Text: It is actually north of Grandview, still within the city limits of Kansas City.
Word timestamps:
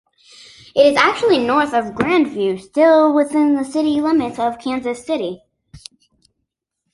It 0.75 0.87
is 0.87 0.97
actually 0.97 1.37
north 1.37 1.75
of 1.75 1.93
Grandview, 1.93 2.59
still 2.59 3.13
within 3.13 3.53
the 3.53 3.63
city 3.63 4.01
limits 4.01 4.39
of 4.39 4.57
Kansas 4.57 5.05
City. 5.05 5.43